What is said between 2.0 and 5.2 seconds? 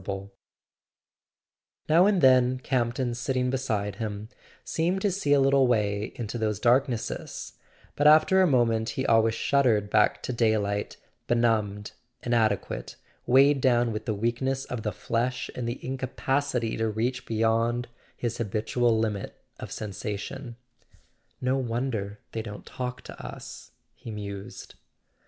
and then Campton, sitting beside him, seemed to